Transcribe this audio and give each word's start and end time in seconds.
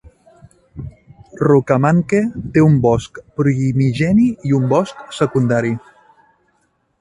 Rucamanque 1.41 2.21
té 2.55 2.63
un 2.69 2.79
bosc 2.85 3.21
primigeni 3.43 4.27
i 4.53 4.57
un 4.61 4.67
bosc 4.73 5.05
secundari. 5.19 5.77